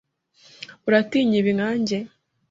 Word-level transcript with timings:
Uratinya 0.87 1.35
ibi 1.41 1.51
nkanjye? 1.57 1.97